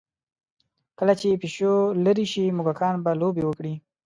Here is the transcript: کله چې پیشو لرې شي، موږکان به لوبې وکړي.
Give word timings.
کله 0.97 1.13
چې 1.19 1.39
پیشو 1.41 1.73
لرې 2.05 2.25
شي، 2.31 2.43
موږکان 2.57 2.95
به 3.03 3.11
لوبې 3.21 3.43
وکړي. 3.45 3.73